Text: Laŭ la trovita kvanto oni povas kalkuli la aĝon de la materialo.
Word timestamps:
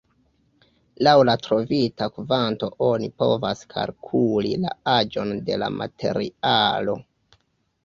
Laŭ 1.07 1.11
la 1.29 1.35
trovita 1.47 2.07
kvanto 2.15 2.71
oni 2.87 3.11
povas 3.25 3.63
kalkuli 3.75 4.55
la 4.65 4.75
aĝon 4.97 5.37
de 5.51 5.61
la 5.67 5.71
materialo. 5.79 6.99